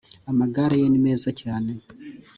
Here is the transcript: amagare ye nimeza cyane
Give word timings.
amagare 0.31 0.75
ye 0.81 0.87
nimeza 0.89 1.29
cyane 1.41 1.71